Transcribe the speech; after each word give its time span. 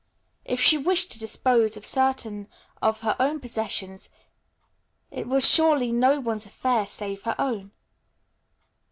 If 0.45 0.59
she 0.59 0.79
wished 0.79 1.11
to 1.11 1.19
dispose 1.19 1.77
of 1.77 1.85
certain 1.85 2.47
of 2.81 3.01
her 3.01 3.15
own 3.19 3.39
possessions 3.39 4.09
it 5.11 5.27
was 5.27 5.47
surely 5.47 5.91
no 5.91 6.19
one's 6.19 6.47
affair 6.47 6.87
save 6.87 7.21
her 7.21 7.35
own. 7.37 7.71